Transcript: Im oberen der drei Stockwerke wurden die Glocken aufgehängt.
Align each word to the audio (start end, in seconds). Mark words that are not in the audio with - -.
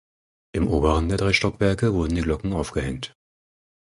Im 0.55 0.67
oberen 0.67 1.09
der 1.09 1.19
drei 1.19 1.31
Stockwerke 1.31 1.93
wurden 1.93 2.15
die 2.15 2.21
Glocken 2.23 2.53
aufgehängt. 2.53 3.13